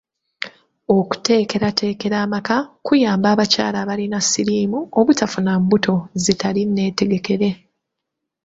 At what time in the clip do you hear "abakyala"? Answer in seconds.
3.33-3.77